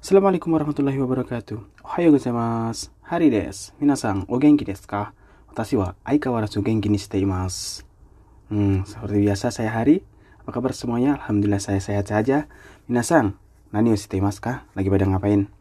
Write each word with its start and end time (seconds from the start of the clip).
Assalamualaikum 0.00 0.56
warahmatullahi 0.56 0.96
wabarakatuh. 0.96 1.84
Ohayo 1.84 2.08
gozaimasu. 2.08 2.88
Hari 3.04 3.28
desu. 3.28 3.76
Minasan, 3.76 4.24
o 4.32 4.40
genki 4.40 4.64
desu 4.64 4.88
ka? 4.88 5.12
Watashi 5.52 5.76
wa 5.76 5.92
aikawarazu 6.08 6.64
genki 6.64 6.88
ni 6.88 6.96
shite 6.96 7.20
imasu. 7.20 7.84
Hmm, 8.48 8.88
seperti 8.88 9.28
biasa 9.28 9.52
saya 9.52 9.68
Hari. 9.68 10.00
Apa 10.40 10.56
kabar 10.56 10.72
semuanya? 10.72 11.20
Alhamdulillah 11.20 11.60
saya 11.60 11.84
sehat 11.84 12.08
saja. 12.08 12.48
Minasan, 12.88 13.36
nani 13.76 13.92
o 13.92 13.96
shite 14.00 14.16
imasu 14.16 14.40
ka? 14.40 14.64
Lagi 14.72 14.88
pada 14.88 15.04
ngapain? 15.04 15.52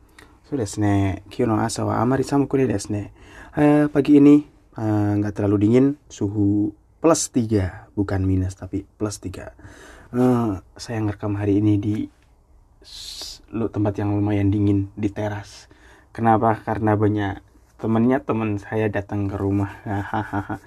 So 0.47 0.55
desu 0.55 0.87
ne, 0.87 1.19
kyo 1.27 1.43
no 1.43 1.59
asa 1.59 1.83
wa 1.83 1.99
amari 1.99 2.23
samukure 2.23 2.63
desu 2.63 2.95
ne. 2.95 3.11
Eh, 3.59 3.91
pagi 3.91 4.23
ini 4.23 4.47
eh, 4.79 5.11
nggak 5.19 5.35
terlalu 5.35 5.67
dingin, 5.67 5.99
suhu 6.07 6.71
plus 7.03 7.27
3, 7.35 7.91
bukan 7.91 8.23
minus 8.23 8.55
tapi 8.55 8.87
plus 8.87 9.19
3. 9.19 9.51
Eh, 10.15 10.51
saya 10.79 10.97
ngerekam 11.03 11.35
hari 11.35 11.59
ini 11.59 11.75
di 11.75 12.07
lu 13.49 13.67
tempat 13.67 13.97
yang 13.97 14.13
lumayan 14.13 14.53
dingin 14.53 14.93
di 14.93 15.09
teras. 15.09 15.67
Kenapa? 16.13 16.61
Karena 16.61 16.93
banyak 16.93 17.41
temennya 17.79 18.21
teman 18.21 18.59
saya 18.59 18.91
datang 18.91 19.25
ke 19.25 19.35
rumah. 19.39 19.71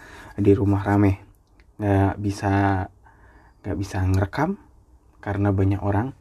Di 0.44 0.52
rumah 0.56 0.80
rame. 0.80 1.20
Nggak 1.76 2.16
bisa 2.18 2.52
nggak 3.62 3.76
bisa 3.78 4.02
ngerekam 4.02 4.56
karena 5.20 5.52
banyak 5.52 5.80
orang. 5.84 6.16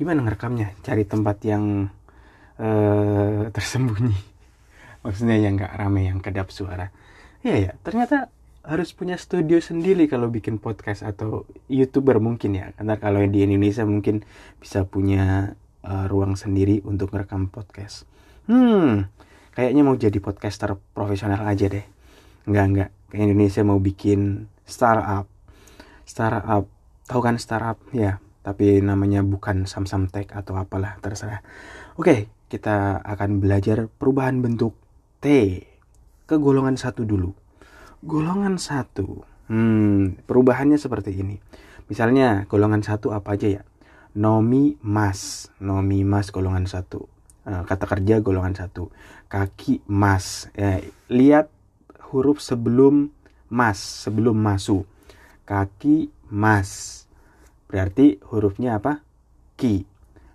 Gimana 0.00 0.24
ngerekamnya? 0.24 0.74
Cari 0.80 1.04
tempat 1.04 1.36
yang 1.44 1.92
uh, 2.56 3.42
tersembunyi. 3.54 4.16
Maksudnya 5.04 5.36
yang 5.36 5.60
nggak 5.60 5.76
rame 5.76 6.08
yang 6.08 6.24
kedap 6.24 6.48
suara. 6.48 6.88
Ya 7.40 7.56
ya 7.56 7.72
ternyata 7.84 8.32
harus 8.60 8.92
punya 8.92 9.16
studio 9.16 9.56
sendiri 9.56 10.04
kalau 10.04 10.28
bikin 10.28 10.60
podcast 10.60 11.00
atau 11.00 11.48
youtuber 11.66 12.20
mungkin 12.20 12.52
ya 12.52 12.76
karena 12.76 13.00
kalau 13.00 13.24
di 13.24 13.40
Indonesia 13.40 13.88
mungkin 13.88 14.20
bisa 14.60 14.84
punya 14.84 15.56
uh, 15.84 16.04
ruang 16.08 16.36
sendiri 16.36 16.84
untuk 16.84 17.12
merekam 17.12 17.48
podcast. 17.48 18.04
Hmm, 18.48 19.08
kayaknya 19.56 19.82
mau 19.84 19.96
jadi 19.96 20.16
podcaster 20.20 20.76
profesional 20.92 21.40
aja 21.48 21.70
deh. 21.72 21.86
Enggak 22.44 22.66
enggak, 22.66 22.90
ke 23.12 23.16
Indonesia 23.20 23.62
mau 23.64 23.80
bikin 23.80 24.50
startup. 24.68 25.24
Startup, 26.04 26.64
tahu 27.06 27.20
kan 27.22 27.36
startup 27.40 27.78
ya? 27.94 28.18
Tapi 28.40 28.80
namanya 28.80 29.20
bukan 29.20 29.68
Samsung 29.68 30.08
Tech 30.08 30.32
atau 30.32 30.56
apalah 30.56 30.96
terserah. 31.04 31.44
Oke, 32.00 32.26
kita 32.48 32.98
akan 33.04 33.38
belajar 33.38 33.86
perubahan 33.86 34.40
bentuk 34.40 34.74
T 35.20 35.60
ke 36.24 36.36
golongan 36.40 36.80
satu 36.80 37.04
dulu. 37.04 37.36
Golongan 38.00 38.56
satu, 38.56 39.24
hmm, 39.52 40.24
perubahannya 40.24 40.80
seperti 40.80 41.16
ini. 41.20 41.36
Misalnya 41.90 42.48
golongan 42.48 42.80
satu 42.80 43.12
apa 43.12 43.36
aja 43.36 43.60
ya? 43.60 43.62
nomi 44.14 44.78
mas. 44.82 45.50
Nomi 45.62 46.02
mas 46.02 46.30
golongan 46.34 46.66
satu. 46.66 47.06
Uh, 47.46 47.62
kata 47.66 47.86
kerja 47.86 48.22
golongan 48.22 48.54
satu. 48.54 48.90
Kaki 49.30 49.82
mas. 49.86 50.50
Ya, 50.58 50.82
lihat 51.06 51.50
huruf 52.10 52.42
sebelum 52.42 53.14
mas 53.50 53.78
sebelum 53.78 54.38
masuk 54.38 54.86
kaki 55.46 56.10
mas. 56.30 57.04
Berarti 57.70 58.18
hurufnya 58.26 58.78
apa? 58.78 59.02
Ki. 59.54 59.86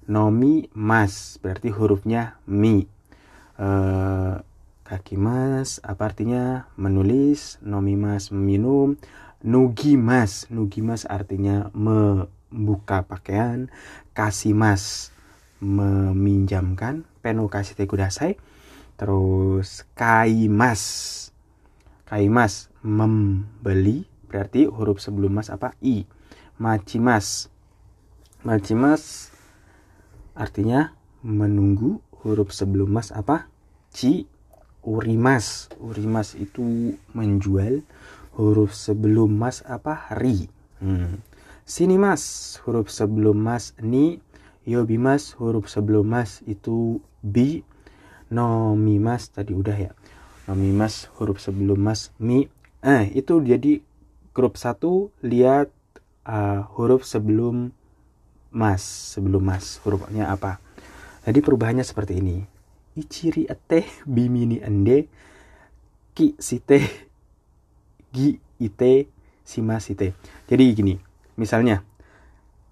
Nomi 0.08 0.72
mas. 0.72 1.40
Berarti 1.44 1.72
hurufnya 1.72 2.40
mi. 2.48 2.88
Uh, 3.56 4.44
kaki 4.86 5.18
mas 5.18 5.82
apa 5.82 6.14
artinya? 6.14 6.70
Menulis 6.78 7.58
nomi 7.66 7.98
mas 7.98 8.30
minum 8.30 8.96
nugi 9.42 9.98
mas. 9.98 10.46
Nugi 10.54 10.86
mas 10.86 11.10
artinya 11.10 11.74
me 11.74 12.30
buka 12.54 13.04
pakaian, 13.04 13.68
kasih 14.16 14.56
mas 14.56 15.12
meminjamkan, 15.60 17.04
penu 17.20 17.50
kasih 17.52 17.76
teku 17.76 18.00
dasai, 18.00 18.40
terus 18.96 19.84
kaimas, 19.98 20.82
kaimas 22.08 22.72
membeli, 22.80 24.08
berarti 24.30 24.70
huruf 24.70 25.04
sebelum 25.04 25.36
mas 25.36 25.52
apa? 25.52 25.76
I, 25.84 26.08
macimas, 26.62 27.52
macimas 28.46 29.34
artinya 30.38 30.96
menunggu, 31.26 32.00
huruf 32.24 32.56
sebelum 32.56 32.94
mas 32.94 33.12
apa? 33.12 33.50
Ci, 33.96 34.28
urimas, 34.86 35.74
urimas 35.82 36.38
itu 36.38 36.94
menjual, 37.18 37.82
huruf 38.38 38.72
sebelum 38.78 39.34
mas 39.34 39.66
apa 39.66 40.14
ri. 40.14 40.46
Hmm 40.78 41.20
Sini 41.66 41.98
mas, 41.98 42.62
huruf 42.62 42.94
sebelum 42.94 43.42
mas 43.42 43.74
ni. 43.82 44.22
Yobi 44.70 45.02
mas, 45.02 45.34
huruf 45.34 45.66
sebelum 45.66 46.06
mas 46.06 46.46
itu 46.46 47.02
bi. 47.26 47.66
Nomi 48.30 49.02
mas 49.02 49.34
tadi 49.34 49.58
udah 49.58 49.74
ya. 49.74 49.92
Nomi 50.46 50.70
mas, 50.70 51.10
huruf 51.18 51.42
sebelum 51.42 51.82
mas 51.82 52.14
mi. 52.22 52.54
Eh, 52.86 53.10
itu 53.18 53.42
jadi 53.42 53.82
grup 54.30 54.62
satu 54.62 55.10
lihat 55.26 55.74
uh, 56.30 56.70
huruf 56.78 57.02
sebelum 57.02 57.74
mas, 58.54 58.86
sebelum 58.86 59.42
mas. 59.42 59.82
Hurufnya 59.82 60.30
apa? 60.30 60.62
Jadi 61.26 61.42
perubahannya 61.42 61.82
seperti 61.82 62.22
ini. 62.22 62.46
Ichiri 62.96 63.44
ate 63.52 63.84
bimini 64.08 64.64
ende 64.64 65.12
ki 66.16 66.40
site 66.40 66.80
gi 68.16 68.40
ite 68.64 69.12
sima 69.44 69.84
site. 69.84 70.16
Jadi 70.48 70.66
gini, 70.72 70.96
Misalnya, 71.36 71.84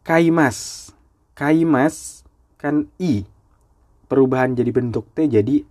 kaimas. 0.07 0.89
Kaimas 1.35 2.23
kan 2.56 2.88
i. 3.00 3.28
Perubahan 4.07 4.56
jadi 4.56 4.72
bentuk 4.72 5.11
t 5.11 5.28
jadi 5.28 5.67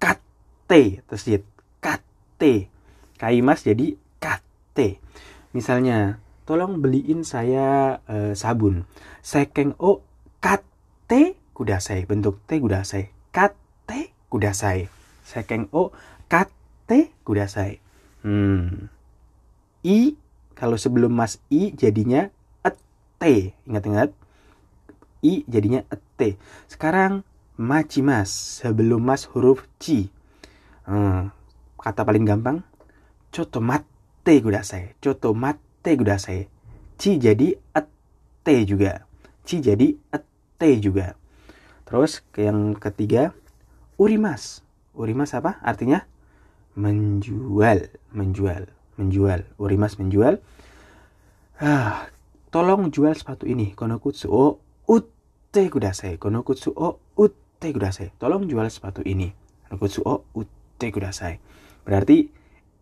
kate 0.00 1.04
tersit. 1.04 1.44
Kate. 1.84 2.72
Kaimas 3.20 3.60
jadi 3.60 4.00
kate. 4.16 4.96
Misalnya, 5.52 6.16
tolong 6.48 6.80
beliin 6.80 7.28
saya 7.28 8.00
uh, 8.08 8.32
sabun. 8.32 8.88
Sekeng 9.20 9.76
o 9.76 10.00
kate 10.40 11.36
kudasai. 11.52 12.08
Bentuk 12.08 12.40
t 12.48 12.56
kudasai. 12.56 13.12
Kate 13.28 13.60
kudasai. 14.30 14.86
Sekeng 15.26 15.66
o 15.74 15.90
kate 16.30 17.10
kudasai. 17.26 17.82
Hmm. 18.22 18.88
I 19.82 20.14
kalau 20.54 20.78
sebelum 20.78 21.12
mas 21.12 21.42
i 21.50 21.74
jadinya 21.74 22.30
et 22.64 22.76
ingat-ingat? 23.66 24.14
I 25.20 25.44
jadinya 25.50 25.84
et 25.92 26.38
sekarang 26.70 27.26
maci 27.60 28.00
mas 28.00 28.32
sebelum 28.60 29.04
mas 29.04 29.28
huruf 29.28 29.68
ci 29.76 30.08
hmm, 30.88 31.28
kata 31.76 32.04
paling 32.04 32.24
gampang 32.24 32.64
coto 33.32 33.60
mate 33.62 34.34
kudasai. 34.42 34.96
Coto 35.00 35.32
mate 35.32 35.96
kudasai. 35.96 36.50
Ci 37.00 37.16
jadi 37.16 37.56
et 37.56 37.88
juga. 38.66 39.06
Ci 39.46 39.62
jadi 39.62 39.96
et 40.12 40.24
juga. 40.82 41.16
Terus 41.86 42.22
ke 42.30 42.46
yang 42.46 42.76
ketiga 42.76 43.32
urimas. 44.00 44.64
Urimas 44.96 45.36
apa 45.36 45.60
artinya? 45.60 46.08
Menjual. 46.72 47.92
Menjual. 48.16 48.72
Menjual. 48.96 49.44
Urimas 49.60 50.00
menjual. 50.00 50.40
Ah 51.60 52.08
tolong 52.48 52.88
jual 52.88 53.12
sepatu 53.12 53.44
ini. 53.44 53.76
Konokutsu 53.76 54.32
o 54.32 54.56
utte 54.88 55.68
kudasai. 55.68 56.16
Konokutsu 56.16 56.72
o 56.72 56.96
utte 57.20 57.68
kudasai. 57.68 58.16
Tolong 58.16 58.48
jual 58.48 58.72
sepatu 58.72 59.04
ini. 59.04 59.28
Konokutsu 59.68 60.00
o 60.08 60.24
utte 60.32 60.88
kudasai. 60.88 61.36
Berarti 61.84 62.24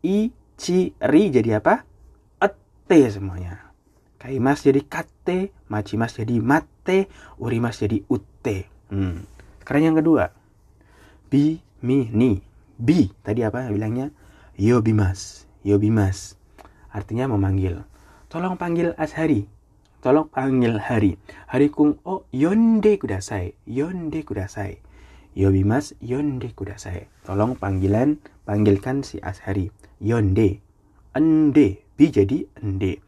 i 0.06 0.30
chi 0.54 0.94
ri 1.02 1.34
jadi 1.34 1.58
apa? 1.58 1.82
Ete 2.38 3.10
semuanya. 3.10 3.74
Kaimas 4.18 4.62
jadi 4.62 4.82
kate 4.86 5.50
machimas 5.66 6.14
jadi 6.14 6.38
mate 6.38 7.10
urimas 7.42 7.82
jadi 7.82 8.06
utte. 8.06 8.70
Hmm. 8.88 9.28
sekarang 9.60 9.92
yang 9.92 10.00
kedua 10.00 10.32
bi 11.28 11.60
mi 11.84 12.09
ni 12.10 12.41
bi 12.80 13.13
tadi 13.22 13.45
apa 13.45 13.69
bilangnya 13.71 14.10
yobimas 14.59 15.48
Yobimas. 15.66 16.39
Artinya 16.95 17.28
memanggil. 17.28 17.83
Tolong 18.30 18.54
panggil 18.57 18.95
Ashari. 18.95 19.51
Tolong 19.98 20.30
panggil 20.30 20.78
Hari. 20.78 21.19
Hari 21.51 21.69
kung 21.69 21.98
o 22.07 22.25
yonde 22.30 22.95
kudasai. 22.97 23.59
Yonde 23.66 24.22
kudasai. 24.22 24.78
Yobimas 25.34 25.98
yonde 25.98 26.54
kudasai. 26.54 27.10
Tolong 27.27 27.59
panggilan 27.59 28.22
panggilkan 28.47 29.03
si 29.03 29.19
Ashari. 29.19 29.69
Yonde. 29.98 30.63
Ende. 31.13 31.83
Bi 31.98 32.07
jadi 32.09 32.47
ende. 32.63 33.03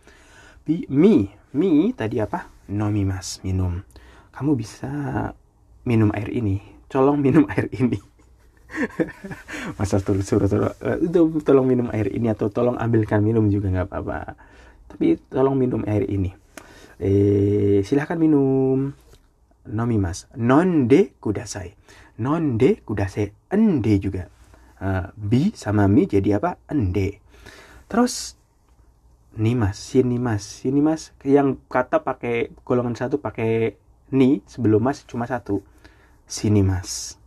Bi 0.66 0.84
mi. 0.90 1.30
Mi 1.54 1.94
tadi 1.94 2.18
apa? 2.18 2.50
Nomimas 2.68 3.42
minum. 3.46 3.82
Kamu 4.34 4.52
bisa 4.58 4.90
minum 5.86 6.10
air 6.12 6.28
ini. 6.28 6.60
Tolong 6.90 7.16
minum 7.22 7.46
air 7.54 7.70
ini. 7.72 8.09
masa 9.78 9.98
suruh 9.98 10.22
suruh 10.22 10.48
suruh 10.48 10.72
itu 11.02 11.20
tolong 11.42 11.66
minum 11.66 11.90
air 11.90 12.06
ini 12.10 12.30
atau 12.30 12.48
tolong 12.48 12.78
ambilkan 12.78 13.20
minum 13.20 13.46
juga 13.50 13.70
nggak 13.70 13.88
apa-apa 13.90 14.38
tapi 14.90 15.18
tolong 15.30 15.58
minum 15.58 15.82
air 15.86 16.06
ini 16.06 16.30
eh 17.00 17.82
silahkan 17.82 18.20
minum 18.20 18.94
nomimas. 19.68 20.26
Nonde 20.36 21.14
kudasai. 21.20 21.76
Nonde 22.20 22.80
kudasai. 22.84 23.32
Ende 23.52 23.94
juga. 24.00 24.28
Uh, 24.80 25.12
bi 25.12 25.52
sama 25.52 25.84
mi 25.86 26.08
jadi 26.08 26.40
apa? 26.40 26.56
Ende. 26.70 27.20
Terus 27.90 28.38
nimas, 29.36 29.76
sinimas, 29.76 30.42
sinimas 30.64 31.12
yang 31.22 31.60
kata 31.68 32.00
pakai 32.00 32.50
golongan 32.64 32.96
satu 32.96 33.20
pakai 33.20 33.76
ni 34.10 34.40
sebelum 34.48 34.80
mas 34.80 35.04
cuma 35.04 35.28
satu. 35.28 35.60
Sinimas. 36.24 37.19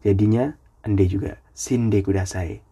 Jadinya 0.00 0.56
ende 0.80 1.04
juga. 1.04 1.36
Sinde 1.52 2.00
kudasai. 2.00 2.64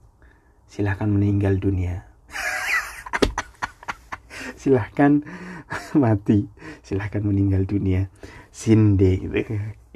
Silahkan 0.69 1.09
meninggal 1.09 1.61
dunia. 1.61 2.09
Silahkan 4.61 5.25
mati. 6.03 6.49
Silahkan 6.81 7.21
meninggal 7.21 7.69
dunia. 7.69 8.09
Sinde 8.49 9.21
gitu. 9.21 9.37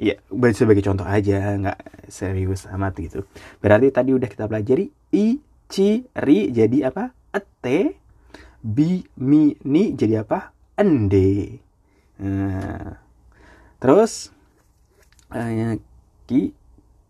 Ya, 0.02 0.18
sebagai 0.52 0.82
contoh 0.82 1.06
aja, 1.06 1.56
nggak 1.56 1.78
serius 2.10 2.66
amat 2.68 2.98
gitu. 2.98 3.20
Berarti 3.62 3.94
tadi 3.94 4.10
udah 4.12 4.26
kita 4.26 4.50
pelajari 4.50 4.90
i, 5.14 5.38
ci, 5.70 6.04
ri 6.16 6.50
jadi 6.50 6.90
apa? 6.90 7.14
Ete. 7.32 8.02
Bi, 8.62 9.02
mi, 9.18 9.58
ni 9.66 9.90
jadi 9.98 10.22
apa? 10.22 10.54
Ende. 10.78 11.58
Nah, 12.22 12.94
terus 13.82 14.30
uh, 15.34 15.74
ki, 16.30 16.54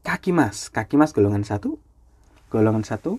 kaki 0.03 0.35
mas. 0.35 0.69
Kaki 0.69 0.99
mas 0.99 1.15
golongan 1.15 1.47
satu. 1.47 1.79
Golongan 2.53 2.85
satu 2.85 3.17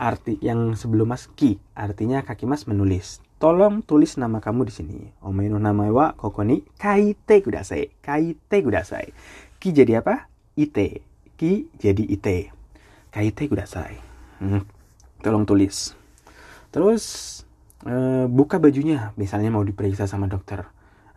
arti 0.00 0.40
yang 0.40 0.72
sebelum 0.72 1.12
mas 1.12 1.28
ki. 1.36 1.60
Artinya 1.76 2.24
kaki 2.24 2.48
mas 2.48 2.64
menulis. 2.64 3.20
Tolong 3.36 3.84
tulis 3.84 4.16
nama 4.16 4.40
kamu 4.40 4.66
di 4.68 4.72
sini. 4.72 4.98
Omaino 5.20 5.60
nama 5.60 5.90
wa 5.92 6.16
kokoni 6.16 6.64
kaite 6.80 7.44
kudasai. 7.44 7.92
Kaite 8.00 8.56
kudasai. 8.64 9.12
Ki 9.60 9.76
jadi 9.76 10.00
apa? 10.00 10.30
Ite. 10.56 11.04
Ki 11.36 11.68
jadi 11.76 12.04
ite. 12.08 12.54
Kaite 13.12 13.44
kudasai. 13.50 14.00
Hmm. 14.40 14.64
tolong 15.20 15.44
tulis. 15.44 15.92
Terus 16.72 17.04
uh, 17.84 18.24
buka 18.24 18.56
bajunya. 18.56 19.12
Misalnya 19.20 19.52
mau 19.52 19.60
diperiksa 19.60 20.08
sama 20.08 20.24
dokter 20.32 20.64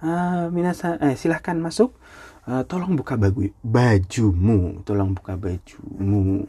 uh, 0.03 0.51
minasa 0.51 0.99
eh 0.99 1.15
silahkan 1.15 1.55
masuk. 1.57 1.95
Uh, 2.43 2.67
tolong 2.67 2.99
buka 2.99 3.15
baju 3.15 3.49
bajumu. 3.63 4.83
Tolong 4.83 5.15
buka 5.15 5.39
bajumu. 5.39 6.43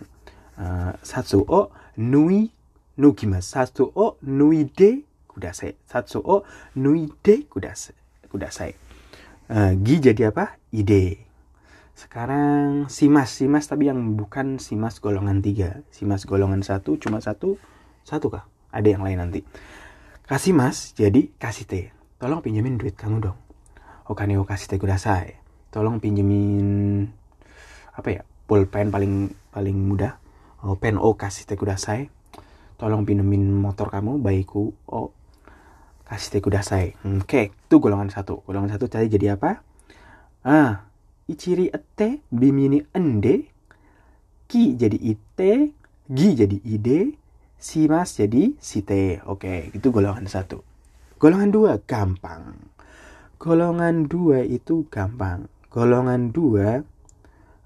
Uh, 0.59 0.93
satu 1.07 1.47
o 1.47 1.71
nui 1.99 2.51
nukimas 2.99 3.47
satu 3.47 3.95
o 3.95 4.19
nui 4.27 4.67
de 4.67 5.07
kudasai. 5.31 5.79
Satu 5.87 6.19
o 6.21 6.43
nui 6.75 7.07
de 7.23 7.47
kudasai 7.47 7.95
kudasai. 8.29 8.75
Uh, 9.47 9.73
gi 9.79 10.03
jadi 10.03 10.35
apa? 10.35 10.59
Ide. 10.75 11.23
Sekarang 11.95 12.91
simas. 12.91 13.31
Simas 13.39 13.71
tapi 13.71 13.87
yang 13.87 14.19
bukan 14.19 14.59
simas 14.59 14.99
golongan 14.99 15.39
tiga. 15.39 15.87
Simas 15.95 16.27
golongan 16.27 16.67
satu 16.67 16.99
cuma 16.99 17.23
satu. 17.23 17.55
Satu 18.03 18.29
kah? 18.35 18.45
Ada 18.75 18.99
yang 18.99 19.07
lain 19.07 19.23
nanti. 19.23 19.47
Kasih 20.27 20.57
mas 20.57 20.97
jadi 20.99 21.31
kasih 21.39 21.69
teh 21.69 21.87
tolong 22.17 22.41
pinjamin 22.41 22.81
duit 22.81 22.97
kamu 22.97 23.21
dong 23.21 23.44
okane 24.05 24.37
o 24.37 24.45
kasih 24.45 24.69
teh 24.69 24.81
kudasai 24.81 25.41
tolong 25.75 25.99
pinjemin 25.99 27.09
apa 27.99 28.09
ya 28.11 28.23
pulpen 28.47 28.95
paling 28.95 29.35
paling 29.51 29.75
mudah. 29.75 30.21
Oh, 30.65 30.81
pen 30.81 30.97
o 30.97 31.13
kasih 31.13 31.45
kudasai 31.59 32.09
tolong 32.81 33.05
pinjemin 33.05 33.43
motor 33.53 33.93
kamu 33.93 34.17
baikku 34.17 34.73
oh 34.89 35.13
kasih 36.09 36.41
kudasai 36.41 36.97
oke 37.05 37.29
okay, 37.29 37.45
itu 37.53 37.77
golongan 37.83 38.09
satu. 38.09 38.41
Golongan 38.49 38.73
satu 38.73 38.89
tadi 38.89 39.13
jadi 39.13 39.37
apa? 39.37 39.61
Ah 40.45 40.89
ichiri 41.29 41.69
ete 41.73 42.25
bimini 42.33 42.81
ende 42.93 43.49
ki 44.49 44.77
jadi 44.77 44.99
ite 45.01 45.53
gi 46.09 46.29
jadi 46.37 46.59
ide 46.65 47.17
simas 47.61 48.21
jadi 48.21 48.53
site 48.61 49.25
oke 49.25 49.45
okay, 49.45 49.73
itu 49.73 49.89
golongan 49.93 50.29
satu. 50.29 50.65
Golongan 51.21 51.51
dua 51.53 51.73
gampang 51.85 52.74
golongan 53.45 54.09
dua 54.09 54.41
itu 54.41 54.89
gampang. 54.89 55.53
Golongan 55.69 56.33
dua 56.33 56.81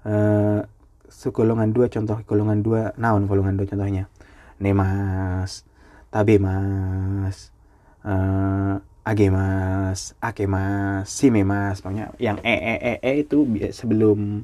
uh, 0.03 0.59
segolongan 1.07 1.71
dua 1.71 1.87
contoh 1.87 2.19
golongan 2.27 2.59
dua 2.59 2.91
naon 2.99 3.31
golongan 3.31 3.55
dua 3.55 3.63
contohnya. 3.71 4.11
Nemas 4.59 5.63
tabemas 6.11 7.55
uh, 8.03 8.83
agemas 9.07 10.19
akemas 10.19 11.07
simemas 11.07 11.79
pokoknya 11.79 12.11
yang 12.19 12.43
e 12.43 12.55
e 12.59 12.75
e 12.75 12.93
e 12.99 13.11
itu 13.23 13.47
sebelum 13.71 14.43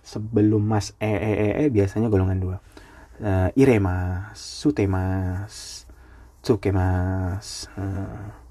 sebelum 0.00 0.62
mas 0.64 0.96
e 0.96 1.12
e 1.12 1.32
e, 1.36 1.48
e 1.60 1.64
biasanya 1.68 2.08
golongan 2.08 2.40
dua. 2.40 2.56
Uh, 3.20 3.52
iremas 3.52 4.40
sutemas 4.40 5.84
tsukemas 6.40 7.68
uh, 7.76 8.45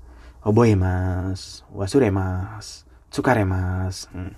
oboemas 0.46 1.66
wasuremas 1.74 2.86
Sukaremas. 3.16 4.12
Hmm. 4.12 4.36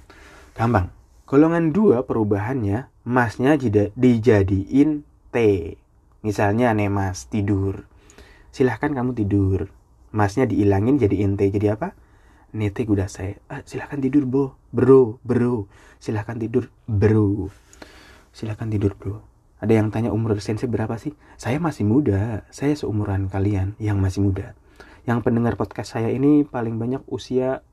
Gampang. 0.54 0.94
Golongan 1.26 1.74
dua 1.74 2.06
perubahannya 2.06 2.94
masnya 3.10 3.58
dijadiin 3.98 5.02
T. 5.34 5.38
Misalnya 6.22 6.78
nih 6.78 6.86
mas 6.86 7.26
tidur. 7.26 7.90
Silahkan 8.54 8.94
kamu 8.94 9.18
tidur. 9.18 9.74
Masnya 10.14 10.46
diilangin 10.46 11.02
jadi 11.02 11.26
T. 11.34 11.50
Jadi 11.50 11.74
apa? 11.74 11.98
Nete 12.54 12.86
udah 12.86 13.10
saya. 13.10 13.42
Ah, 13.50 13.66
silahkan 13.66 13.98
tidur 13.98 14.30
bo. 14.30 14.54
Bro, 14.70 15.26
bro. 15.26 15.66
Silahkan 15.98 16.38
tidur 16.38 16.70
bro. 16.86 17.50
Silahkan 18.30 18.70
tidur 18.70 18.94
bro. 18.94 19.26
Ada 19.58 19.74
yang 19.74 19.90
tanya 19.90 20.14
umur 20.14 20.38
sensei 20.38 20.70
berapa 20.70 21.02
sih? 21.02 21.18
Saya 21.34 21.58
masih 21.58 21.82
muda. 21.82 22.46
Saya 22.54 22.78
seumuran 22.78 23.26
kalian 23.26 23.74
yang 23.82 23.98
masih 23.98 24.22
muda. 24.22 24.54
Yang 25.08 25.24
pendengar 25.24 25.56
podcast 25.56 25.96
saya 25.96 26.12
ini 26.12 26.44
paling 26.44 26.76
banyak 26.76 27.00
usia 27.08 27.64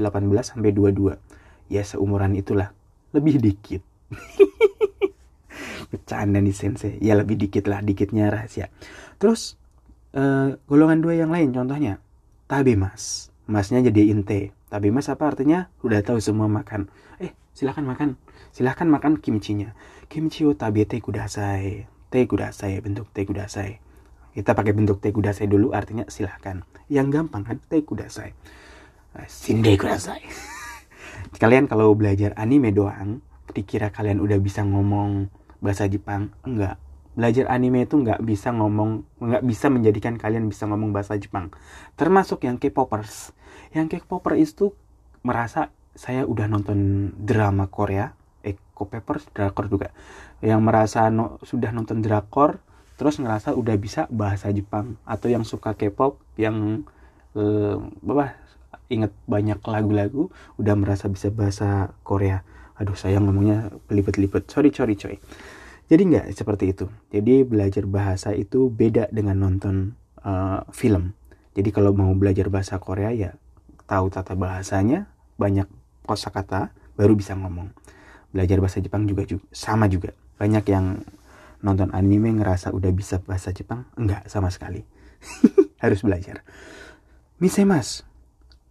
18 0.00 0.24
sampai 0.40 0.72
22 0.72 1.20
ya 1.68 1.84
seumuran 1.84 2.32
itulah. 2.32 2.72
Lebih 3.12 3.44
dikit. 3.44 3.84
Bercanda 5.92 6.40
nih 6.40 6.56
sensei. 6.56 6.96
Ya 7.04 7.12
lebih 7.12 7.36
dikit 7.36 7.68
lah. 7.68 7.84
Dikitnya 7.84 8.32
rahasia. 8.32 8.72
Terus 9.20 9.60
uh, 10.16 10.56
golongan 10.64 11.04
dua 11.04 11.20
yang 11.20 11.28
lain 11.28 11.52
contohnya. 11.52 12.00
Tabe 12.48 12.72
mas. 12.72 13.28
Masnya 13.44 13.84
jadi 13.84 14.08
inte. 14.08 14.56
Tabe 14.72 14.88
mas 14.88 15.12
apa 15.12 15.28
artinya? 15.28 15.68
Udah 15.84 16.00
tahu 16.00 16.24
semua 16.24 16.48
makan. 16.48 16.88
Eh 17.20 17.36
silahkan 17.52 17.84
makan. 17.84 18.16
Silahkan 18.56 18.88
makan 18.88 19.20
kimchinya. 19.20 19.76
Kimchi 20.08 20.48
o 20.48 20.56
tabe 20.56 20.88
te 20.88 21.04
kudasai. 21.04 21.84
Te 22.08 22.24
kudasai 22.24 22.80
bentuk 22.80 23.12
te 23.12 23.28
kudasai 23.28 23.85
kita 24.36 24.52
pakai 24.52 24.76
bentuk 24.76 25.00
te 25.00 25.08
kudasai 25.08 25.48
dulu 25.48 25.72
artinya 25.72 26.04
silahkan 26.12 26.60
yang 26.92 27.08
gampang 27.08 27.42
kan 27.42 27.56
te 27.56 27.80
kudasai 27.80 28.36
Sinde 29.24 29.80
kudasai. 29.80 30.20
kalian 31.40 31.64
kalau 31.64 31.96
belajar 31.96 32.36
anime 32.36 32.68
doang, 32.76 33.24
dikira 33.56 33.88
kalian 33.88 34.20
udah 34.20 34.36
bisa 34.36 34.60
ngomong 34.60 35.32
bahasa 35.64 35.88
Jepang, 35.88 36.36
enggak. 36.44 36.76
Belajar 37.16 37.48
anime 37.48 37.88
itu 37.88 37.96
nggak 37.96 38.20
bisa 38.20 38.52
ngomong, 38.52 39.08
nggak 39.16 39.40
bisa 39.48 39.72
menjadikan 39.72 40.20
kalian 40.20 40.52
bisa 40.52 40.68
ngomong 40.68 40.92
bahasa 40.92 41.16
Jepang. 41.16 41.48
Termasuk 41.96 42.44
yang 42.44 42.60
K-popers. 42.60 43.32
Yang 43.72 44.04
K-popers 44.04 44.36
itu 44.36 44.76
merasa 45.24 45.72
saya 45.96 46.28
udah 46.28 46.44
nonton 46.44 47.08
drama 47.16 47.72
Korea, 47.72 48.12
eh 48.44 48.60
K-popers 48.76 49.32
drakor 49.32 49.72
juga. 49.72 49.96
Yang 50.44 50.60
merasa 50.60 51.08
no, 51.08 51.40
sudah 51.40 51.72
nonton 51.72 52.04
drakor, 52.04 52.60
terus 52.96 53.20
ngerasa 53.20 53.52
udah 53.52 53.76
bisa 53.76 54.08
bahasa 54.08 54.48
Jepang 54.52 54.96
atau 55.04 55.28
yang 55.28 55.44
suka 55.44 55.76
K-pop 55.76 56.20
yang 56.40 56.88
eh, 57.36 57.76
apa 58.08 58.36
inget 58.88 59.12
banyak 59.28 59.60
lagu-lagu 59.64 60.32
udah 60.56 60.74
merasa 60.78 61.10
bisa 61.10 61.28
bahasa 61.32 61.92
Korea. 62.06 62.42
Aduh 62.76 62.96
saya 62.96 63.20
ngomongnya 63.24 63.72
pelipet-lipet. 63.88 64.52
Sorry 64.52 64.68
sorry 64.72 64.94
coy 65.00 65.16
jadi 65.86 66.02
nggak 66.02 66.26
seperti 66.34 66.74
itu. 66.74 66.86
Jadi 67.14 67.46
belajar 67.46 67.86
bahasa 67.86 68.34
itu 68.34 68.66
beda 68.66 69.06
dengan 69.14 69.38
nonton 69.38 69.94
uh, 70.26 70.66
film. 70.74 71.14
Jadi 71.54 71.70
kalau 71.70 71.94
mau 71.94 72.10
belajar 72.18 72.50
bahasa 72.50 72.76
Korea 72.82 73.14
ya 73.14 73.38
tahu 73.86 74.10
tata 74.10 74.34
bahasanya 74.34 75.06
banyak 75.38 75.70
kosakata 76.02 76.74
baru 76.98 77.14
bisa 77.14 77.38
ngomong. 77.38 77.70
Belajar 78.34 78.58
bahasa 78.58 78.82
Jepang 78.82 79.06
juga, 79.06 79.22
juga 79.24 79.46
sama 79.54 79.86
juga. 79.86 80.10
Banyak 80.42 80.64
yang 80.66 81.06
nonton 81.66 81.90
anime 81.90 82.30
ngerasa 82.38 82.70
udah 82.70 82.94
bisa 82.94 83.18
bahasa 83.26 83.50
Jepang 83.50 83.90
enggak 83.98 84.30
sama 84.30 84.54
sekali 84.54 84.86
harus 85.82 86.06
belajar 86.06 86.46
Misemas 87.36 88.00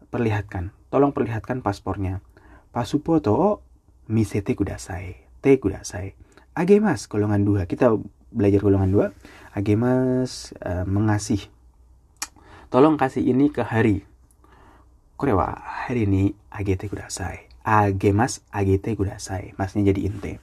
perlihatkan, 0.09 0.73
tolong 0.89 1.13
perlihatkan 1.13 1.61
paspornya. 1.61 2.25
Pasupo 2.73 3.21
to 3.21 3.61
misete 4.09 4.57
kudasai, 4.57 5.21
te 5.37 5.61
kudasai. 5.61 6.17
Agemas 6.57 7.05
golongan 7.05 7.45
dua, 7.45 7.69
kita 7.69 7.93
belajar 8.33 8.65
golongan 8.65 8.89
dua. 8.89 9.07
Agemas 9.53 10.49
uh, 10.65 10.81
mengasih. 10.81 11.45
Tolong 12.73 12.97
kasih 12.97 13.21
ini 13.21 13.53
ke 13.53 13.61
Hari. 13.61 14.01
Kore 15.13 15.37
wa 15.37 15.61
hari 15.85 16.09
ini 16.09 16.33
agete 16.49 16.89
kudasai. 16.89 17.45
Agemas 17.61 18.41
agete 18.49 18.97
kudasai. 18.97 19.53
Masnya 19.61 19.93
jadi 19.93 20.09
inte. 20.09 20.41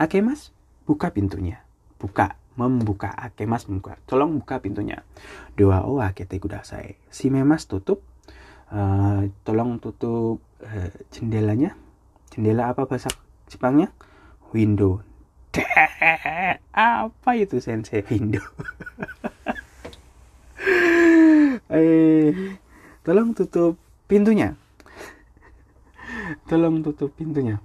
Agemas 0.00 0.56
buka 0.88 1.12
pintunya. 1.12 1.67
Buka 1.98 2.38
membuka. 2.58 3.14
Akemas 3.14 3.70
membuka. 3.70 3.98
Tolong 4.10 4.34
buka 4.42 4.58
pintunya. 4.58 5.06
Doa 5.54 5.86
o 5.86 6.02
agete 6.02 6.42
kudasai 6.42 6.98
si 7.10 7.30
memas 7.30 7.70
tutup. 7.70 8.02
Uh, 8.68 9.30
tolong 9.46 9.78
tutup 9.78 10.42
uh, 10.60 10.90
jendelanya. 11.14 11.78
Jendela 12.34 12.74
apa 12.74 12.84
bahasa 12.84 13.08
Jepangnya? 13.48 13.88
Window. 14.52 15.00
Apa 16.76 17.34
itu 17.34 17.58
sensei? 17.58 18.04
Window. 18.06 18.44
Eh 21.68 22.32
tolong 23.04 23.36
tutup 23.36 23.76
pintunya. 24.08 24.56
Tolong 26.48 26.80
tutup 26.80 27.12
pintunya. 27.12 27.60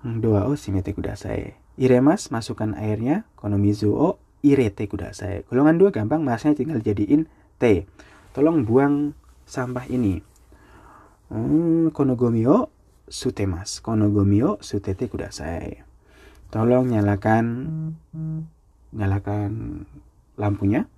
Doa 0.00 0.48
o 0.48 0.56
simete 0.56 0.96
kudasai 0.96 1.65
iremas 1.76 2.32
masukkan 2.32 2.72
airnya. 2.76 3.28
Konomizu 3.36 3.92
o 3.92 4.08
irete 4.44 4.88
kudasai 4.88 5.46
golongan 5.48 5.76
dua 5.78 5.90
gampang. 5.92 6.24
Masnya 6.24 6.56
tinggal 6.56 6.80
jadiin 6.82 7.28
t 7.60 7.86
tolong 8.32 8.64
buang 8.64 9.16
sampah 9.48 9.86
ini. 9.88 10.20
Hmm, 11.32 11.90
konogomio 11.90 12.70
sutemas 13.06 13.78
konogomio 13.82 14.58
sutete 14.62 15.06
kudasai 15.06 15.82
tolong 16.50 16.90
nyalakan 16.90 17.46
nyalakan 18.94 19.84
lampunya. 20.38 20.90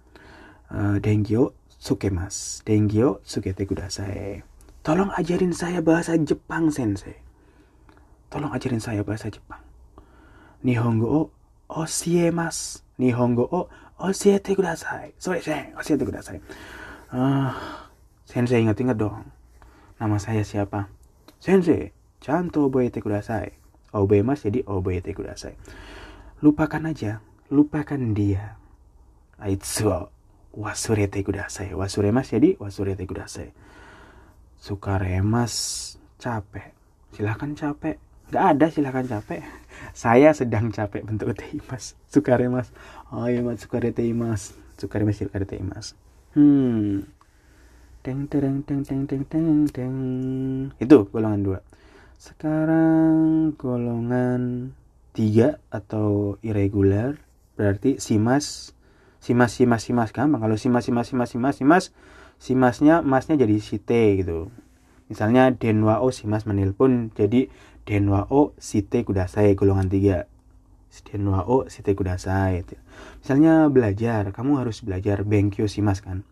Uh, 0.68 1.00
dengyo 1.00 1.56
sukemas 1.80 2.60
dengyo 2.60 3.24
sukete 3.24 3.64
kudasai 3.64 4.44
tolong 4.84 5.08
ajarin 5.16 5.56
saya 5.56 5.80
bahasa 5.80 6.12
Jepang 6.20 6.68
sensei. 6.68 7.16
Tolong 8.28 8.52
ajarin 8.52 8.76
saya 8.76 9.00
bahasa 9.00 9.32
Jepang 9.32 9.67
nihongo 10.62 11.06
o 11.06 11.30
osiemas. 11.68 12.82
Nihongo 12.98 13.48
o 13.50 13.68
osiete 13.98 14.54
kudasai. 14.56 15.14
Sore 15.18 15.40
osiete 15.78 16.04
kudasai. 16.04 16.40
Ah 17.12 17.88
sensei 18.24 18.62
ingat-ingat 18.62 18.98
dong. 18.98 19.24
Nama 19.98 20.16
saya 20.18 20.44
siapa? 20.44 20.90
Sensei 21.40 21.92
Chanto 22.18 22.66
oboete 22.66 22.98
kudasai. 23.00 23.54
Obemas 23.94 24.42
jadi 24.42 24.66
oboete 24.66 25.14
kudasai. 25.14 25.54
Lupakan 26.42 26.90
aja. 26.90 27.22
Lupakan 27.50 28.12
dia. 28.14 28.58
Aitsu 29.38 30.10
wasurete 30.52 31.22
kudasai. 31.22 31.72
Wasuremas 31.72 32.34
jadi 32.34 32.58
wasurete 32.58 33.06
kudasai. 33.06 33.54
Sukaremas 34.58 35.54
capek. 36.18 36.74
Silahkan 37.14 37.54
capek 37.54 37.96
nggak 38.28 38.44
ada 38.56 38.66
silahkan 38.68 39.06
capek. 39.06 39.42
Saya 39.96 40.30
sedang 40.36 40.70
capek 40.70 41.06
bentuk 41.06 41.32
mas 41.68 41.96
sukare 42.12 42.46
mas. 42.52 42.70
Oh 43.08 43.26
iya 43.26 43.40
mas 43.40 43.64
sukare 43.64 43.90
mas 44.12 44.54
sukare 44.78 45.02
mas 45.02 45.18
sukare 45.18 45.46
mas 45.64 45.96
hmm. 46.36 47.08
Teng 47.98 48.30
teng 48.30 48.62
teng 48.62 48.86
teng 48.86 49.04
teng 49.10 49.24
teng 49.26 49.66
teng. 49.68 49.96
Itu 50.78 51.10
golongan 51.10 51.42
dua. 51.42 51.58
Sekarang 52.14 53.52
golongan 53.58 54.72
tiga 55.12 55.58
atau 55.68 56.38
irregular 56.46 57.18
berarti 57.58 57.98
simas 57.98 58.70
simas 59.18 59.50
simas 59.58 59.82
simas 59.82 60.14
gampang. 60.14 60.38
Kalau 60.38 60.54
simas 60.54 60.86
simas 60.86 61.10
simas 61.10 61.28
simas 61.34 61.54
simas 61.58 61.84
simasnya 62.38 63.02
masnya 63.02 63.34
jadi 63.34 63.58
si 63.58 63.82
T 63.82 64.22
gitu. 64.22 64.54
Misalnya 65.10 65.50
denwa 65.50 65.98
o 65.98 66.14
simas 66.14 66.46
menelpon. 66.46 67.10
Jadi 67.18 67.50
denwa 67.88 68.28
o 68.28 68.52
site 68.60 69.00
kudasai 69.08 69.56
golongan 69.56 69.88
tiga. 69.88 70.28
Denwa 71.08 71.48
o 71.48 71.64
site 71.72 71.96
kudasai 71.96 72.60
misalnya 73.24 73.72
belajar 73.72 74.28
kamu 74.34 74.60
harus 74.60 74.84
belajar 74.84 75.24
benkyo 75.24 75.64
simas 75.64 76.04
kan? 76.04 76.28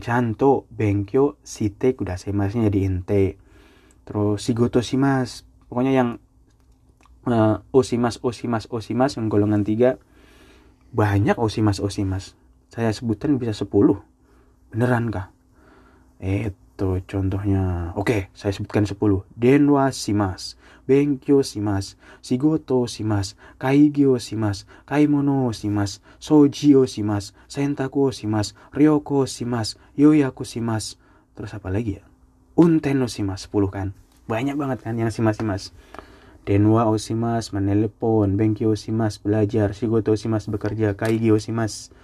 Canto 0.00 0.64
benkyo 0.72 1.36
site 1.44 1.92
kudasai 1.92 2.32
masnya 2.32 2.72
jadi 2.72 2.88
ente 2.88 3.36
terus 4.08 4.40
sigoto 4.40 4.80
simas 4.80 5.44
pokoknya 5.68 5.92
yang 5.92 6.10
uh, 7.28 7.60
osimas 7.76 8.16
osimas 8.24 8.64
osimas 8.72 9.20
yang 9.20 9.28
golongan 9.28 9.68
tiga. 9.68 10.00
Banyak 10.88 11.36
osimas 11.36 11.84
osimas 11.84 12.32
saya 12.72 12.88
sebutkan 12.96 13.36
bisa 13.36 13.52
10 13.52 13.68
beneran 14.72 15.12
kah 15.12 15.28
itu 16.78 17.02
contohnya. 17.10 17.90
Oke 17.98 18.30
saya 18.38 18.54
sebutkan 18.54 18.86
10 18.86 19.26
denwa 19.34 19.90
simas 19.90 20.54
benkyo 20.86 21.42
simas 21.42 21.98
sigoto 22.22 22.86
simas 22.86 23.34
kaigyo 23.58 24.22
simas 24.22 24.62
kaimono 24.86 25.50
simas 25.50 25.98
sojio 26.22 26.86
simas 26.86 27.34
sentaku 27.50 28.14
simas 28.14 28.54
ryoko 28.70 29.26
simas 29.26 29.74
yoyaku 29.98 30.46
simas 30.46 31.02
terus 31.34 31.50
apa 31.58 31.66
lagi 31.74 31.98
ya? 31.98 32.04
Unten 32.54 33.02
osimas 33.02 33.50
10 33.50 33.74
kan? 33.74 33.88
Banyak 34.30 34.54
banget 34.54 34.86
kan 34.86 34.94
yang 34.94 35.10
simas-simas 35.10 35.74
denwa 36.46 36.86
osimas 36.90 37.50
menelepon. 37.54 38.34
Bengki 38.34 38.66
osimas 38.66 39.22
belajar. 39.22 39.70
Shigoto 39.74 40.14
osimas 40.14 40.50
bekerja. 40.50 40.98
Kaigi 40.98 41.30
osimas 41.30 41.94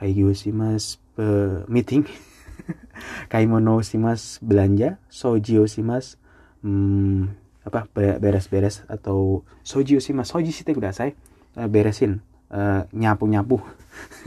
kaigi 0.00 0.24
osimas 0.24 0.96
uh, 1.20 1.68
meeting 1.68 2.08
kaimono 3.32 3.76
osimas 3.80 4.38
belanja 4.42 4.98
soji 5.08 5.58
osimas 5.58 6.16
hmm, 6.62 7.28
apa 7.64 7.86
beres-beres 7.94 8.84
atau 8.88 9.44
soji 9.62 9.96
osimas 9.96 10.32
soji 10.32 10.52
sih 10.52 10.64
kudasai 10.64 11.14
uh, 11.56 11.66
beresin 11.66 12.20
uh, 12.50 12.86
nyapu-nyapu. 12.92 13.60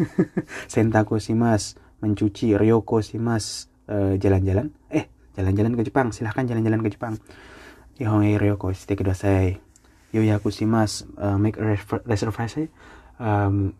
Sentaku 0.72 1.18
osimas 1.18 1.76
mencuci 2.04 2.58
ryoko 2.58 3.00
osimas 3.00 3.72
jalan-jalan. 4.20 4.72
Eh 4.88 5.12
jalan-jalan 5.36 5.76
ke 5.76 5.84
Jepang 5.92 6.16
silahkan 6.16 6.48
jalan-jalan 6.48 6.80
ke 6.82 6.90
Jepang. 6.94 7.20
Ihonge 8.00 8.38
ryoko 8.40 8.72
shite 8.74 8.96
kudasai. 8.98 9.60
Yoyaku 10.14 10.54
shimasu 10.54 11.10
uh, 11.18 11.42
make 11.42 11.58
a 11.58 11.74
reservasi 12.06 12.70
um, 13.18 13.74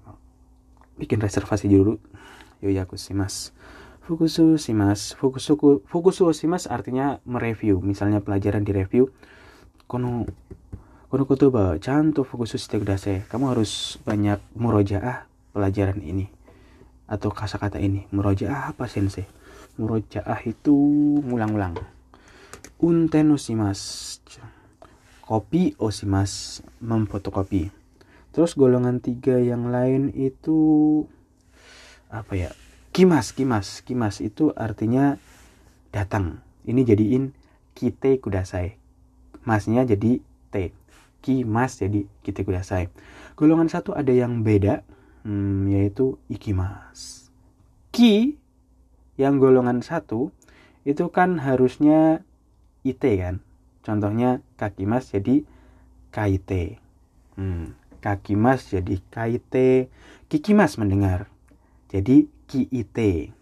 bikin 0.98 1.22
reservasi 1.22 1.70
dulu. 1.70 2.02
Yoyaku 2.58 2.98
shimasu 2.98 3.54
fukusu 4.04 4.60
shimasu 4.60 5.16
fukusu 5.16 5.80
fukusu 5.88 6.28
shimasu 6.36 6.68
artinya 6.68 7.24
mereview 7.24 7.80
misalnya 7.80 8.20
pelajaran 8.20 8.68
di 8.68 8.76
review. 8.76 9.08
Kono 9.88 10.28
kono 11.08 11.24
kotoba 11.24 11.80
canto 11.80 12.28
fukusu 12.28 12.60
shite 12.60 12.80
kudasai 12.84 13.24
kamu 13.32 13.56
harus 13.56 14.02
banyak 14.04 14.44
murojaah 14.60 15.28
pelajaran 15.56 16.04
ini 16.04 16.28
atau 17.08 17.32
kata-kata 17.32 17.80
ini. 17.80 18.10
Murojaah 18.12 18.76
apa 18.76 18.92
sensei? 18.92 19.24
Murojaah 19.80 20.40
itu 20.46 20.76
ngulang-ngulang 21.24 21.80
unten 22.84 23.32
osimas 23.32 24.20
kopi 25.24 25.72
osimas 25.80 26.60
memfotokopi. 26.84 27.72
Terus 28.36 28.60
golongan 28.60 29.00
tiga 29.00 29.40
yang 29.40 29.72
lain 29.72 30.12
itu 30.12 30.60
apa 32.12 32.34
ya 32.36 32.52
kimas 32.94 33.34
kimas 33.34 33.82
kimas 33.82 34.22
itu 34.22 34.54
artinya 34.54 35.18
datang. 35.90 36.46
Ini 36.64 36.86
jadiin 36.86 37.34
kite 37.74 38.22
kudasai. 38.22 38.78
Masnya 39.44 39.82
jadi 39.84 40.22
t 40.54 40.56
kimas 41.26 41.82
jadi 41.82 42.06
kite 42.22 42.46
kudasai. 42.46 42.94
Golongan 43.34 43.68
satu 43.68 43.98
ada 43.98 44.14
yang 44.14 44.46
beda 44.46 44.86
hmm, 45.26 45.74
yaitu 45.74 46.22
ikimas. 46.30 47.34
Ki 47.90 48.38
yang 49.18 49.42
golongan 49.42 49.82
satu 49.82 50.30
itu 50.86 51.10
kan 51.10 51.42
harusnya 51.42 52.22
IT 52.86 53.02
kan? 53.02 53.42
Contohnya 53.82 54.46
kaki 54.56 54.86
mas 54.86 55.10
jadi 55.10 55.44
KIT 56.14 56.78
hmm, 57.42 57.74
kaki 58.06 58.38
mas 58.38 58.70
jadi 58.70 59.02
KIT 59.10 59.56
kiki 60.30 60.54
mas 60.54 60.78
mendengar. 60.78 61.26
Jadi 61.90 62.30
KIT 62.54 62.98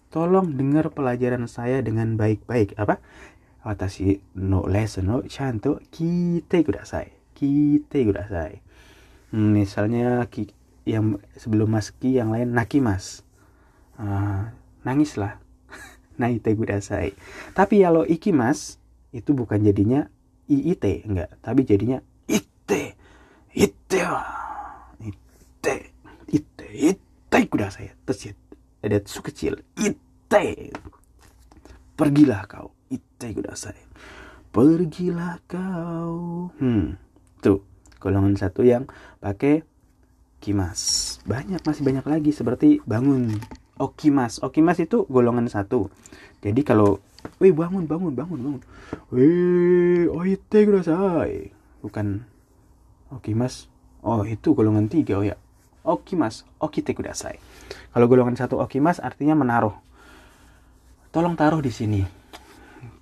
tolong 0.07 0.55
dengar 0.55 0.95
pelajaran 0.95 1.51
saya 1.51 1.83
dengan 1.83 2.15
baik-baik 2.15 2.79
apa 2.79 3.03
watashi 3.67 4.23
no 4.39 4.63
lesson 4.63 5.11
no 5.11 5.17
chanto 5.27 5.83
kite 5.91 6.63
kudasai 6.63 7.11
kite 7.35 7.99
kudasai 8.07 8.63
hmm, 9.35 9.49
misalnya 9.51 10.23
ki, 10.31 10.47
yang 10.87 11.19
sebelum 11.35 11.75
mas 11.75 11.91
ki 11.91 12.15
yang 12.15 12.31
lain 12.31 12.55
naki 12.55 12.79
mas 12.79 13.27
uh, 13.99 14.49
nangislah 14.81 15.37
naite 16.21 16.53
kudasai. 16.53 17.13
Tapi 17.53 17.85
kalau 17.85 18.03
ikimas 18.05 18.81
itu 19.13 19.31
bukan 19.35 19.61
jadinya 19.61 20.07
iit 20.49 20.83
enggak, 21.05 21.31
tapi 21.39 21.63
jadinya 21.63 22.01
ite. 22.27 22.97
Ite. 23.51 24.03
Ite. 25.03 25.75
Ite. 26.31 26.67
Ite 26.71 27.39
kudasai. 27.47 27.93
Terus 28.07 28.31
ya, 28.81 28.89
ada 28.89 28.99
su 29.05 29.21
kecil. 29.21 29.61
Ite. 29.77 30.73
Pergilah 31.93 32.49
kau. 32.49 32.73
ite 32.91 33.31
kudasai. 33.31 33.77
Pergilah 34.51 35.39
kau. 35.47 36.51
Hmm, 36.59 36.99
tuh 37.39 37.63
golongan 38.01 38.35
satu 38.35 38.65
yang 38.65 38.89
pakai 39.23 39.63
kimas. 40.43 41.15
Banyak 41.23 41.63
masih 41.63 41.83
banyak 41.85 42.05
lagi 42.09 42.31
seperti 42.33 42.81
bangun. 42.83 43.37
Okimas, 43.79 44.41
okimas 44.43 44.81
itu 44.81 45.05
golongan 45.07 45.47
satu. 45.47 45.89
Jadi 46.41 46.61
kalau, 46.65 46.99
wih 47.37 47.53
bangun 47.53 47.85
bangun 47.85 48.13
bangun 48.13 48.39
bangun. 48.41 48.61
Wih, 49.13 50.09
oite 50.11 50.59
kudasai. 50.67 51.53
Bukan 51.79 52.25
okimas. 53.13 53.69
Oh 54.01 54.25
itu 54.25 54.57
golongan 54.57 54.89
tiga 54.89 55.21
oh 55.21 55.25
ya. 55.25 55.37
Okimas, 55.81 56.45
okite 56.61 56.93
kudasai. 56.93 57.41
Kalau 57.89 58.05
golongan 58.05 58.37
satu 58.37 58.61
okimas 58.61 59.01
artinya 59.01 59.33
menaruh. 59.33 59.73
Tolong 61.09 61.33
taruh 61.33 61.57
di 61.59 61.73
sini. 61.73 62.01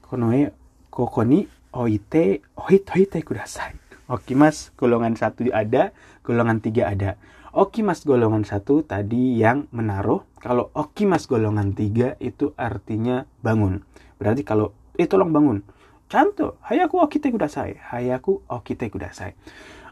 Konoe 0.02 0.50
koko 0.88 1.22
ni 1.28 1.44
oite 1.76 2.40
oite 2.56 2.90
oite 2.96 3.20
kudasai. 3.20 3.76
Okimas 4.10 4.74
golongan 4.80 5.14
satu 5.20 5.46
ada, 5.52 5.94
golongan 6.24 6.64
tiga 6.64 6.90
ada. 6.90 7.20
Okimas 7.54 8.08
golongan 8.08 8.48
satu 8.48 8.82
tadi 8.82 9.38
yang 9.38 9.68
menaruh. 9.76 10.24
Kalau 10.40 10.72
okimas 10.74 11.28
golongan 11.28 11.76
tiga 11.76 12.16
itu 12.24 12.56
artinya 12.56 13.28
bangun. 13.44 13.84
Berarti 14.18 14.42
kalau 14.48 14.74
eh 14.98 15.06
tolong 15.06 15.30
bangun. 15.36 15.62
Canto, 16.10 16.58
hayaku 16.66 17.06
okite 17.06 17.30
kudasai. 17.30 17.78
Hayaku 17.78 18.42
okite 18.50 18.90
kudasai. 18.90 19.38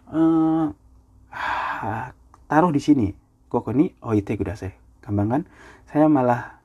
Uh, 0.09 0.73
taruh 2.47 2.71
di 2.71 2.81
sini. 2.81 3.07
Koko 3.47 3.71
ni 3.71 3.91
oite 4.03 4.35
kudasai. 4.35 4.73
Gampang 5.03 5.27
kan? 5.29 5.41
Saya 5.87 6.11
malah 6.11 6.57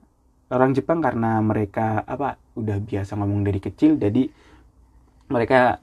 orang 0.52 0.76
Jepang 0.76 1.00
karena 1.00 1.40
mereka 1.40 2.04
apa 2.04 2.36
udah 2.54 2.76
biasa 2.84 3.16
ngomong 3.16 3.42
dari 3.48 3.58
kecil 3.58 3.96
jadi 3.96 4.28
mereka 5.32 5.80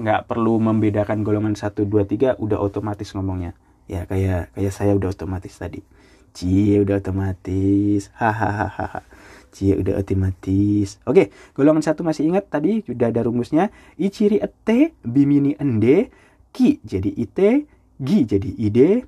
nggak 0.00 0.24
perlu 0.24 0.56
membedakan 0.56 1.20
golongan 1.20 1.52
1, 1.52 1.76
2, 1.84 2.40
3 2.40 2.40
udah 2.40 2.58
otomatis 2.58 3.12
ngomongnya 3.12 3.52
ya 3.84 4.08
kayak 4.08 4.56
kayak 4.56 4.72
saya 4.72 4.96
udah 4.96 5.12
otomatis 5.12 5.52
tadi 5.60 5.84
cie 6.32 6.80
udah 6.80 7.04
otomatis 7.04 8.08
hahaha 8.16 9.04
cie 9.52 9.76
udah 9.76 10.00
otomatis 10.00 10.96
oke 11.04 11.28
golongan 11.52 11.84
satu 11.84 12.00
masih 12.00 12.32
ingat 12.32 12.48
tadi 12.48 12.80
sudah 12.80 13.12
ada 13.12 13.20
rumusnya 13.26 13.68
ichiri 14.00 14.40
ete 14.40 14.96
bimini 15.04 15.58
ende 15.60 16.08
ki 16.56 16.80
jadi 16.80 17.10
ite 17.12 17.68
gi 18.00 18.18
jadi 18.24 18.50
ide 18.56 19.04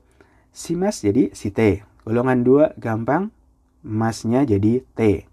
simas 0.52 1.00
jadi 1.00 1.32
site 1.32 1.82
golongan 2.04 2.44
dua 2.44 2.64
gampang 2.78 3.32
masnya 3.82 4.46
jadi 4.46 4.86
T. 4.94 5.26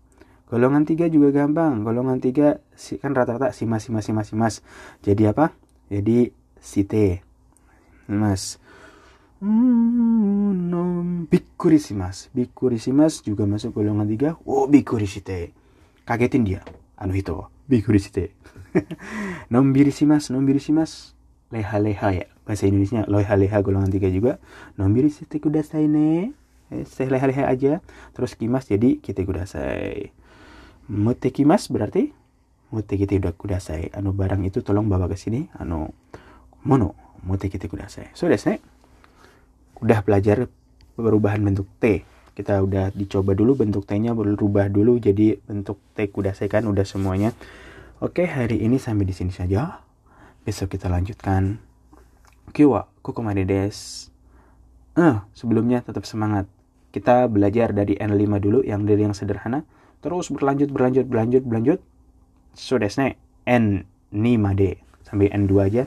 Golongan 0.49 0.81
tiga 0.81 1.05
juga 1.05 1.29
gampang. 1.29 1.85
Golongan 1.85 2.17
tiga 2.17 2.57
kan 2.99 3.13
rata-rata 3.13 3.53
si 3.53 3.69
mas 3.69 3.85
si 3.85 3.93
mas 3.93 4.09
si 4.09 4.11
mas 4.11 4.27
si 4.27 4.35
mas. 4.35 4.55
Jadi 5.05 5.29
apa? 5.29 5.53
Jadi 5.93 6.33
si 6.57 6.81
T. 6.89 7.21
Mas. 8.09 8.57
Hmm, 9.39 10.73
no, 10.73 11.05
bikuri 11.29 11.77
si 11.77 11.93
mas. 11.93 12.33
Bikuri 12.33 12.81
si 12.81 12.89
mas 12.89 13.21
juga 13.21 13.45
masuk 13.45 13.77
golongan 13.77 14.09
tiga. 14.09 14.29
Oh, 14.41 14.65
bikuri 14.65 15.05
si 15.05 15.21
T. 15.21 15.53
Kagetin 16.09 16.41
dia. 16.41 16.65
Anu 16.97 17.13
itu. 17.13 17.38
Bikuri 17.69 18.01
si 18.01 18.09
T. 18.09 18.33
nombiri 19.53 19.93
si 19.93 20.09
mas. 20.09 20.33
Nombiri 20.33 20.57
si 20.57 20.73
mas. 20.73 21.13
Leha-leha 21.53 22.09
ya. 22.09 22.27
Bahasa 22.49 22.65
Indonesia 22.65 23.05
leha-leha 23.05 23.61
golongan 23.61 23.93
tiga 23.93 24.09
juga. 24.09 24.41
Nombiri 24.73 25.13
si 25.13 25.29
T 25.29 25.37
kudasai 25.37 25.85
ne. 25.85 26.33
Eh, 26.73 26.81
leha-leha 26.81 27.45
aja. 27.45 27.77
Terus 28.17 28.33
kimas 28.33 28.65
jadi 28.65 28.97
kita 28.97 29.21
kudasai. 29.21 30.09
Mute 30.89 31.29
kimas 31.29 31.69
berarti? 31.69 32.09
Mute 32.73 32.97
kita 32.97 33.21
udah 33.21 33.37
kudasai. 33.37 33.93
Anu 33.93 34.17
barang 34.17 34.41
itu 34.49 34.65
tolong 34.65 34.89
bawa 34.89 35.05
ke 35.05 35.13
sini. 35.13 35.45
Anu 35.61 35.93
mono. 36.65 36.97
Mute 37.21 37.53
kita 37.53 37.69
kudasai. 37.69 38.17
So 38.17 38.25
desne 38.25 38.57
udah 39.77 40.01
belajar 40.01 40.49
perubahan 40.97 41.45
bentuk 41.45 41.69
T. 41.77 42.01
Kita 42.33 42.65
udah 42.65 42.89
dicoba 42.97 43.38
dulu 43.38 43.62
bentuk 43.62 43.85
T-nya 43.85 44.17
berubah 44.17 44.73
dulu 44.73 44.97
jadi 44.97 45.38
bentuk 45.45 45.77
T 45.93 46.09
kudasai 46.09 46.49
kan 46.49 46.65
udah 46.65 46.81
semuanya. 46.81 47.29
Oke 48.01 48.25
hari 48.25 48.65
ini 48.65 48.81
sampai 48.81 49.05
di 49.05 49.13
sini 49.13 49.29
saja. 49.29 49.85
Besok 50.41 50.73
kita 50.73 50.89
lanjutkan 50.89 51.68
Kiwa, 52.49 52.89
kokomade 53.05 53.45
des. 53.45 54.09
Eh, 54.97 55.17
sebelumnya 55.31 55.85
tetap 55.85 56.03
semangat. 56.03 56.49
Kita 56.89 57.29
belajar 57.29 57.71
dari 57.71 57.93
N5 57.95 58.41
dulu 58.41 58.59
yang 58.65 58.83
dari 58.83 59.05
yang 59.05 59.13
sederhana. 59.13 59.63
Terus 60.01 60.33
berlanjut 60.33 60.73
berlanjut 60.73 61.05
berlanjut 61.05 61.43
berlanjut. 61.45 61.79
So 62.57 62.81
desne 62.81 63.19
N 63.45 63.85
5D 64.09 64.81
sampai 65.05 65.29
N2 65.29 65.53
aja. 65.62 65.83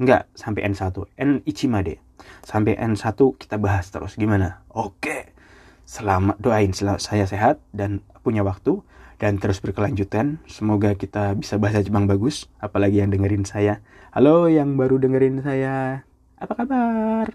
Enggak 0.00 0.26
sampai 0.32 0.64
N1 0.72 0.96
N 1.20 1.44
Ichimade. 1.44 2.00
Sampai 2.42 2.74
N1 2.78 3.18
kita 3.36 3.60
bahas 3.60 3.92
terus 3.92 4.16
gimana. 4.16 4.64
Oke. 4.72 5.36
Selamat 5.84 6.40
doain 6.40 6.72
sel 6.72 6.96
saya 6.96 7.28
sehat 7.28 7.60
dan 7.74 8.00
punya 8.24 8.40
waktu 8.40 8.80
dan 9.22 9.38
terus 9.38 9.62
berkelanjutan 9.62 10.42
semoga 10.50 10.98
kita 10.98 11.38
bisa 11.38 11.54
bahasa 11.62 11.78
Jepang 11.78 12.10
bagus 12.10 12.50
apalagi 12.58 12.98
yang 12.98 13.14
dengerin 13.14 13.46
saya 13.46 13.78
halo 14.10 14.50
yang 14.50 14.74
baru 14.74 14.98
dengerin 14.98 15.38
saya 15.46 16.02
apa 16.42 16.58
kabar 16.58 17.30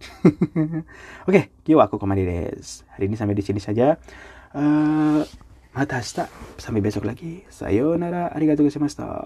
Oke, 1.28 1.52
okay, 1.52 1.76
aku 1.76 2.00
kembali 2.00 2.24
des. 2.24 2.88
Hari 2.96 3.04
ini 3.04 3.16
sampai 3.20 3.36
di 3.36 3.44
sini 3.44 3.60
saja. 3.60 4.00
Uh, 4.56 5.20
mata 5.76 6.00
hasta. 6.00 6.24
Sampai 6.56 6.80
besok 6.80 7.04
lagi. 7.04 7.44
Sayonara. 7.52 8.32
Arigatou 8.32 8.64
gozaimashita. 8.64 9.12